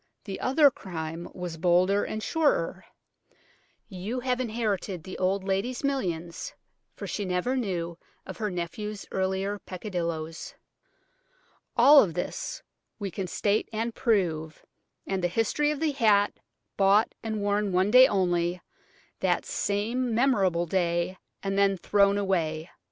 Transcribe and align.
The 0.23 0.39
other 0.39 0.71
crime 0.71 1.29
was 1.31 1.57
bolder 1.57 2.03
and 2.03 2.23
surer. 2.23 2.85
You 3.87 4.21
have 4.21 4.39
inherited 4.39 5.03
the 5.03 5.15
old 5.19 5.43
lady's 5.43 5.83
millions, 5.83 6.55
for 6.95 7.05
she 7.05 7.23
never 7.23 7.55
knew 7.55 7.99
of 8.25 8.37
her 8.37 8.49
nephew's 8.49 9.05
earlier 9.11 9.59
peccadillos. 9.59 10.55
"All 11.77 12.07
this 12.07 12.63
we 12.97 13.11
can 13.11 13.27
state 13.27 13.69
and 13.71 13.93
prove, 13.93 14.65
and 15.05 15.23
the 15.23 15.27
history 15.27 15.69
of 15.69 15.79
the 15.79 15.91
hat, 15.91 16.33
bought, 16.77 17.13
and 17.21 17.39
worn 17.39 17.71
one 17.71 17.91
day 17.91 18.07
only, 18.07 18.59
that 19.19 19.45
same 19.45 20.15
memorable 20.15 20.65
day, 20.65 21.19
and 21.43 21.59
then 21.59 21.77
thrown 21.77 22.17
away." 22.17 22.71